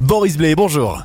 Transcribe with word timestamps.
Boris 0.00 0.38
Blé, 0.38 0.54
bonjour. 0.54 1.02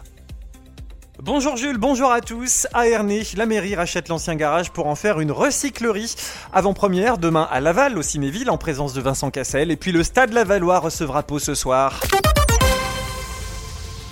Bonjour 1.21 1.57
Jules, 1.57 1.77
bonjour 1.77 2.11
à 2.11 2.21
tous. 2.21 2.65
À 2.73 2.87
Ernée, 2.87 3.23
la 3.35 3.45
mairie 3.45 3.75
rachète 3.75 4.07
l'ancien 4.07 4.35
garage 4.35 4.71
pour 4.71 4.87
en 4.87 4.95
faire 4.95 5.19
une 5.19 5.33
recyclerie. 5.33 6.15
Avant-première, 6.53 7.17
demain 7.17 7.45
à 7.51 7.59
Laval, 7.59 7.97
au 7.97 8.01
Cinéville, 8.01 8.49
en 8.49 8.57
présence 8.57 8.93
de 8.93 9.01
Vincent 9.01 9.31
Cassel. 9.31 9.69
Et 9.69 9.75
puis 9.75 9.91
le 9.91 10.01
stade 10.01 10.31
Lavallois 10.31 10.79
recevra 10.79 11.23
Pau 11.23 11.39
ce 11.39 11.55
soir. 11.55 11.99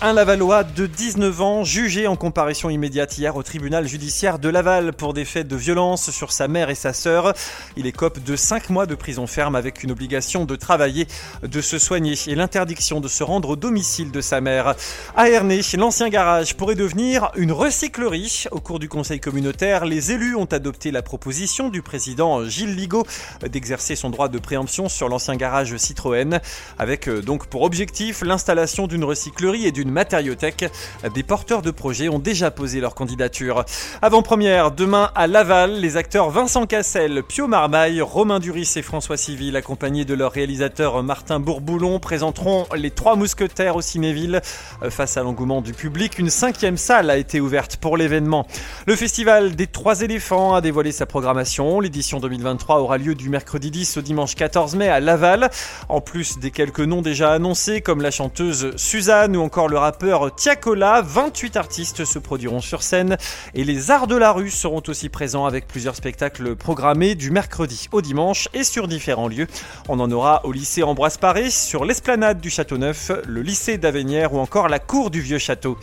Un 0.05 0.11
Lavallois 0.11 0.65
de 0.65 0.85
19 0.85 1.41
ans 1.41 1.63
jugé 1.63 2.07
en 2.07 2.17
comparution 2.17 2.69
immédiate 2.69 3.17
hier 3.17 3.37
au 3.37 3.41
tribunal 3.41 3.87
judiciaire 3.87 4.37
de 4.37 4.49
Laval 4.49 4.91
pour 4.91 5.13
des 5.13 5.23
faits 5.23 5.47
de 5.47 5.55
violence 5.55 6.11
sur 6.11 6.33
sa 6.33 6.49
mère 6.49 6.69
et 6.69 6.75
sa 6.75 6.91
sœur. 6.91 7.33
Il 7.77 7.85
écope 7.85 8.21
de 8.21 8.35
5 8.35 8.69
mois 8.69 8.85
de 8.85 8.95
prison 8.95 9.27
ferme 9.27 9.55
avec 9.55 9.81
une 9.81 9.91
obligation 9.91 10.43
de 10.43 10.57
travailler, 10.57 11.07
de 11.41 11.61
se 11.61 11.79
soigner 11.79 12.15
et 12.27 12.35
l'interdiction 12.35 12.99
de 12.99 13.07
se 13.07 13.23
rendre 13.23 13.51
au 13.51 13.55
domicile 13.55 14.11
de 14.11 14.19
sa 14.19 14.41
mère. 14.41 14.75
À 15.15 15.29
l'ancien 15.77 16.09
garage 16.09 16.57
pourrait 16.57 16.75
devenir 16.75 17.31
une 17.37 17.53
recyclerie. 17.53 18.43
Au 18.51 18.59
cours 18.59 18.79
du 18.79 18.89
conseil 18.89 19.21
communautaire, 19.21 19.85
les 19.85 20.11
élus 20.11 20.35
ont 20.35 20.51
adopté 20.51 20.91
la 20.91 21.01
proposition 21.01 21.69
du 21.69 21.81
président 21.81 22.43
Gilles 22.43 22.75
Ligaud 22.75 23.05
d'exercer 23.49 23.95
son 23.95 24.09
droit 24.09 24.27
de 24.27 24.37
préemption 24.37 24.89
sur 24.89 25.07
l'ancien 25.07 25.37
garage 25.37 25.77
Citroën 25.77 26.41
avec 26.77 27.07
euh, 27.07 27.21
donc 27.21 27.47
pour 27.47 27.61
objectif 27.61 28.21
l'installation 28.21 28.87
d'une 28.87 29.05
recyclerie 29.05 29.65
et 29.65 29.71
d'une 29.71 29.92
Matériothèque. 29.93 30.65
Des 31.13 31.23
porteurs 31.23 31.61
de 31.61 31.71
projets 31.71 32.09
ont 32.09 32.19
déjà 32.19 32.51
posé 32.51 32.81
leur 32.81 32.95
candidature. 32.95 33.63
Avant-première, 34.01 34.71
demain 34.71 35.11
à 35.15 35.27
Laval, 35.27 35.79
les 35.79 35.95
acteurs 35.95 36.29
Vincent 36.29 36.65
Cassel, 36.65 37.23
Pio 37.23 37.47
Marmaille, 37.47 38.01
Romain 38.01 38.39
Duris 38.39 38.73
et 38.75 38.81
François 38.81 39.15
Civil, 39.15 39.55
accompagnés 39.55 40.03
de 40.03 40.13
leur 40.13 40.31
réalisateur 40.31 41.01
Martin 41.03 41.39
Bourboulon, 41.39 41.99
présenteront 41.99 42.65
Les 42.75 42.91
Trois 42.91 43.15
Mousquetaires 43.15 43.75
au 43.75 43.81
Cinéville. 43.81 44.41
Face 44.89 45.15
à 45.15 45.23
l'engouement 45.23 45.61
du 45.61 45.73
public, 45.73 46.19
une 46.19 46.29
cinquième 46.29 46.77
salle 46.77 47.09
a 47.09 47.17
été 47.17 47.39
ouverte 47.39 47.77
pour 47.77 47.95
l'événement. 47.95 48.47
Le 48.87 48.95
festival 48.95 49.55
des 49.55 49.67
Trois 49.67 50.01
éléphants 50.01 50.53
a 50.53 50.61
dévoilé 50.61 50.91
sa 50.91 51.05
programmation. 51.05 51.79
L'édition 51.79 52.19
2023 52.19 52.79
aura 52.79 52.97
lieu 52.97 53.15
du 53.15 53.29
mercredi 53.29 53.71
10 53.71 53.97
au 53.97 54.01
dimanche 54.01 54.35
14 54.35 54.75
mai 54.75 54.89
à 54.89 54.99
Laval. 54.99 55.49
En 55.89 56.01
plus 56.01 56.39
des 56.39 56.51
quelques 56.51 56.79
noms 56.79 57.01
déjà 57.01 57.31
annoncés, 57.31 57.81
comme 57.81 58.01
la 58.01 58.11
chanteuse 58.11 58.75
Suzanne 58.75 59.35
ou 59.35 59.41
encore 59.41 59.67
le 59.67 59.77
rappeur 59.83 60.33
Tiakola. 60.33 61.01
28 61.01 61.57
artistes 61.57 62.05
se 62.05 62.17
produiront 62.17 62.61
sur 62.61 62.83
scène 62.83 63.17
et 63.53 63.65
les 63.65 63.91
arts 63.91 64.07
de 64.07 64.15
la 64.15 64.31
rue 64.31 64.49
seront 64.49 64.81
aussi 64.87 65.09
présents 65.09 65.45
avec 65.45 65.67
plusieurs 65.67 65.97
spectacles 65.97 66.55
programmés 66.55 67.15
du 67.15 67.31
mercredi 67.31 67.89
au 67.91 68.01
dimanche 68.01 68.47
et 68.53 68.63
sur 68.63 68.87
différents 68.87 69.27
lieux. 69.27 69.47
On 69.89 69.99
en 69.99 70.09
aura 70.09 70.45
au 70.45 70.53
lycée 70.53 70.83
Ambroise 70.83 71.17
Paré, 71.17 71.49
sur 71.49 71.83
l'esplanade 71.83 72.39
du 72.39 72.49
Château 72.49 72.77
Neuf, 72.77 73.11
le 73.27 73.41
lycée 73.41 73.77
d'Avenières 73.77 74.33
ou 74.33 74.39
encore 74.39 74.69
la 74.69 74.79
cour 74.79 75.11
du 75.11 75.19
Vieux 75.19 75.37
Château. 75.37 75.77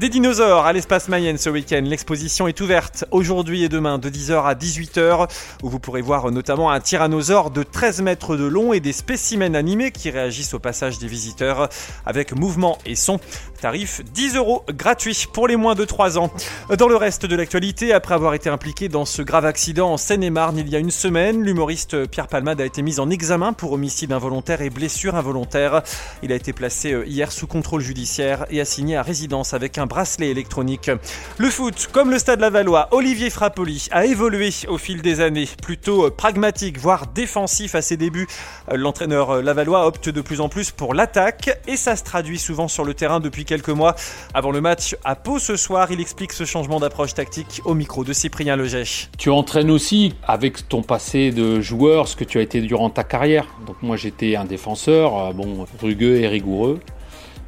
Des 0.00 0.08
dinosaures 0.08 0.64
à 0.64 0.72
l'espace 0.72 1.08
Mayenne 1.08 1.36
ce 1.36 1.50
week-end. 1.50 1.82
L'exposition 1.84 2.48
est 2.48 2.58
ouverte 2.62 3.04
aujourd'hui 3.10 3.64
et 3.64 3.68
demain 3.68 3.98
de 3.98 4.08
10h 4.08 4.46
à 4.46 4.54
18h 4.54 5.28
où 5.62 5.68
vous 5.68 5.78
pourrez 5.78 6.00
voir 6.00 6.30
notamment 6.30 6.70
un 6.70 6.80
tyrannosaure 6.80 7.50
de 7.50 7.62
13 7.62 8.00
mètres 8.00 8.34
de 8.34 8.46
long 8.46 8.72
et 8.72 8.80
des 8.80 8.94
spécimens 8.94 9.52
animés 9.52 9.90
qui 9.90 10.08
réagissent 10.08 10.54
au 10.54 10.58
passage 10.58 10.98
des 10.98 11.06
visiteurs 11.06 11.68
avec 12.06 12.34
mouvement 12.34 12.78
et 12.86 12.94
son. 12.94 13.20
Tarif 13.60 14.00
10 14.14 14.36
euros 14.36 14.64
gratuit 14.70 15.26
pour 15.30 15.46
les 15.46 15.56
moins 15.56 15.74
de 15.74 15.84
3 15.84 16.16
ans. 16.16 16.30
Dans 16.78 16.88
le 16.88 16.96
reste 16.96 17.26
de 17.26 17.36
l'actualité, 17.36 17.92
après 17.92 18.14
avoir 18.14 18.32
été 18.32 18.48
impliqué 18.48 18.88
dans 18.88 19.04
ce 19.04 19.20
grave 19.20 19.44
accident 19.44 19.92
en 19.92 19.98
Seine-et-Marne 19.98 20.56
il 20.56 20.70
y 20.70 20.76
a 20.76 20.78
une 20.78 20.90
semaine, 20.90 21.42
l'humoriste 21.42 22.06
Pierre 22.06 22.28
Palmade 22.28 22.62
a 22.62 22.64
été 22.64 22.80
mis 22.80 23.00
en 23.00 23.10
examen 23.10 23.52
pour 23.52 23.72
homicide 23.72 24.12
involontaire 24.12 24.62
et 24.62 24.70
blessure 24.70 25.14
involontaire. 25.14 25.82
Il 26.22 26.32
a 26.32 26.36
été 26.36 26.54
placé 26.54 26.96
hier 27.04 27.30
sous 27.30 27.46
contrôle 27.46 27.82
judiciaire 27.82 28.46
et 28.48 28.62
assigné 28.62 28.96
à 28.96 29.02
résidence 29.02 29.52
avec 29.52 29.76
un 29.76 29.89
bracelet 29.90 30.28
électronique. 30.28 30.90
Le 31.36 31.50
foot, 31.50 31.88
comme 31.92 32.10
le 32.10 32.18
stade 32.18 32.40
Lavallois, 32.40 32.88
Olivier 32.92 33.28
Frappoli 33.28 33.88
a 33.90 34.06
évolué 34.06 34.50
au 34.68 34.78
fil 34.78 35.02
des 35.02 35.20
années, 35.20 35.48
plutôt 35.62 36.10
pragmatique, 36.10 36.78
voire 36.78 37.08
défensif 37.08 37.74
à 37.74 37.82
ses 37.82 37.96
débuts. 37.96 38.28
L'entraîneur 38.72 39.42
lavallois 39.42 39.86
opte 39.86 40.08
de 40.08 40.20
plus 40.20 40.40
en 40.40 40.48
plus 40.48 40.70
pour 40.70 40.94
l'attaque 40.94 41.50
et 41.66 41.76
ça 41.76 41.96
se 41.96 42.04
traduit 42.04 42.38
souvent 42.38 42.68
sur 42.68 42.84
le 42.84 42.94
terrain 42.94 43.20
depuis 43.20 43.44
quelques 43.44 43.68
mois. 43.68 43.96
Avant 44.32 44.52
le 44.52 44.60
match 44.60 44.96
à 45.04 45.16
Pau 45.16 45.38
ce 45.40 45.56
soir, 45.56 45.90
il 45.90 46.00
explique 46.00 46.32
ce 46.32 46.44
changement 46.44 46.78
d'approche 46.78 47.14
tactique 47.14 47.60
au 47.64 47.74
micro 47.74 48.04
de 48.04 48.12
Cyprien 48.12 48.56
Legèche. 48.56 49.10
Tu 49.18 49.28
entraînes 49.30 49.70
aussi 49.70 50.14
avec 50.26 50.68
ton 50.68 50.82
passé 50.82 51.32
de 51.32 51.60
joueur 51.60 52.06
ce 52.06 52.14
que 52.14 52.24
tu 52.24 52.38
as 52.38 52.42
été 52.42 52.60
durant 52.60 52.90
ta 52.90 53.02
carrière. 53.02 53.46
Donc 53.66 53.76
moi 53.82 53.96
j'étais 53.96 54.36
un 54.36 54.44
défenseur, 54.44 55.18
euh, 55.18 55.32
bon, 55.32 55.66
rugueux 55.80 56.20
et 56.20 56.28
rigoureux. 56.28 56.78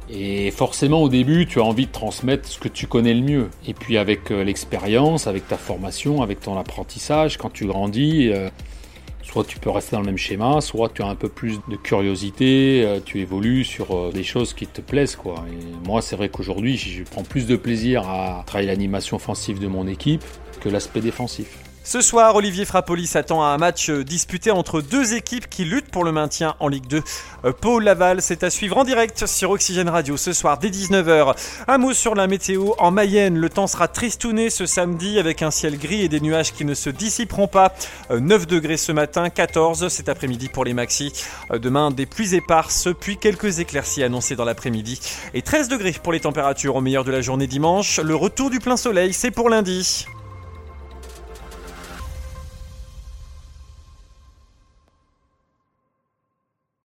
Et 0.09 0.51
forcément, 0.51 1.01
au 1.01 1.09
début, 1.09 1.45
tu 1.45 1.59
as 1.59 1.63
envie 1.63 1.87
de 1.87 1.91
transmettre 1.91 2.47
ce 2.47 2.59
que 2.59 2.67
tu 2.67 2.87
connais 2.87 3.13
le 3.13 3.21
mieux. 3.21 3.49
Et 3.67 3.73
puis, 3.73 3.97
avec 3.97 4.31
euh, 4.31 4.43
l'expérience, 4.43 5.27
avec 5.27 5.47
ta 5.47 5.57
formation, 5.57 6.21
avec 6.21 6.41
ton 6.41 6.57
apprentissage, 6.57 7.37
quand 7.37 7.51
tu 7.51 7.65
grandis, 7.65 8.29
euh, 8.29 8.49
soit 9.23 9.45
tu 9.45 9.59
peux 9.59 9.69
rester 9.69 9.95
dans 9.95 10.01
le 10.01 10.05
même 10.05 10.17
schéma, 10.17 10.59
soit 10.61 10.89
tu 10.89 11.01
as 11.01 11.07
un 11.07 11.15
peu 11.15 11.29
plus 11.29 11.59
de 11.69 11.77
curiosité, 11.77 12.83
euh, 12.85 12.99
tu 13.03 13.21
évolues 13.21 13.63
sur 13.63 14.11
des 14.11 14.23
choses 14.23 14.53
qui 14.53 14.67
te 14.67 14.81
plaisent. 14.81 15.17
Moi, 15.85 16.01
c'est 16.01 16.15
vrai 16.15 16.29
qu'aujourd'hui, 16.29 16.77
je 16.77 17.03
prends 17.03 17.23
plus 17.23 17.47
de 17.47 17.55
plaisir 17.55 18.07
à 18.07 18.43
travailler 18.45 18.67
l'animation 18.67 19.15
offensive 19.15 19.59
de 19.59 19.67
mon 19.67 19.87
équipe 19.87 20.23
que 20.59 20.69
l'aspect 20.69 21.01
défensif. 21.01 21.72
Ce 21.85 21.99
soir, 21.99 22.33
Olivier 22.37 22.63
Frappoli 22.63 23.05
s'attend 23.07 23.43
à 23.43 23.47
un 23.47 23.57
match 23.57 23.89
euh, 23.89 24.05
disputé 24.05 24.51
entre 24.51 24.79
deux 24.79 25.15
équipes 25.15 25.49
qui 25.49 25.65
luttent 25.65 25.91
pour 25.91 26.05
le 26.05 26.13
maintien 26.13 26.55
en 26.61 26.69
Ligue 26.69 26.87
2. 26.87 27.03
Euh, 27.43 27.51
Paul 27.51 27.83
Laval, 27.83 28.21
c'est 28.21 28.43
à 28.43 28.49
suivre 28.49 28.77
en 28.77 28.85
direct 28.85 29.25
sur 29.25 29.51
Oxygène 29.51 29.89
Radio 29.89 30.15
ce 30.15 30.31
soir 30.31 30.57
dès 30.57 30.69
19h. 30.69 31.35
Un 31.67 31.77
mot 31.77 31.91
sur 31.91 32.15
la 32.15 32.25
météo. 32.27 32.71
En 32.77 32.91
Mayenne, 32.91 33.37
le 33.37 33.49
temps 33.49 33.67
sera 33.67 33.89
tristouné 33.89 34.49
ce 34.49 34.65
samedi 34.65 35.19
avec 35.19 35.41
un 35.41 35.51
ciel 35.51 35.77
gris 35.77 36.03
et 36.03 36.07
des 36.07 36.21
nuages 36.21 36.53
qui 36.53 36.63
ne 36.63 36.73
se 36.73 36.89
dissiperont 36.89 37.49
pas. 37.49 37.73
9 38.09 38.43
euh, 38.43 38.45
degrés 38.45 38.77
ce 38.77 38.93
matin, 38.93 39.29
14 39.29 39.89
cet 39.89 40.07
après-midi 40.07 40.47
pour 40.47 40.63
les 40.63 40.73
maxis. 40.73 41.11
Demain, 41.51 41.91
des 41.91 42.05
pluies 42.05 42.33
éparses, 42.33 42.87
puis 42.97 43.17
quelques 43.17 43.59
éclaircies 43.59 44.03
annoncées 44.03 44.37
dans 44.37 44.45
l'après-midi. 44.45 45.01
Et 45.33 45.41
13 45.41 45.67
degrés 45.67 45.91
pour 46.01 46.13
les 46.13 46.21
températures 46.21 46.77
au 46.77 46.81
meilleur 46.81 47.03
de 47.03 47.11
la 47.11 47.19
journée 47.19 47.47
dimanche. 47.47 47.99
Le 47.99 48.15
retour 48.15 48.49
du 48.49 48.59
plein 48.59 48.77
soleil, 48.77 49.11
c'est 49.11 49.31
pour 49.31 49.49
lundi. 49.49 50.07